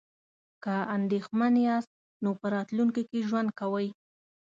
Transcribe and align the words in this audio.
که 0.63 0.75
اندیښمن 0.97 1.53
یاست 1.67 1.91
نو 2.23 2.29
په 2.39 2.45
راتلونکي 2.55 3.03
کې 3.09 3.19
ژوند 3.27 3.49
کوئ. 3.59 3.87